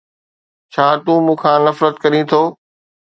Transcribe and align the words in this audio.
ڇا 0.73 0.87
تون 1.03 1.19
مون 1.25 1.37
کان 1.41 1.59
نفرت 1.67 1.95
ڪرين 2.03 2.23
ٿو؟ 2.31 2.41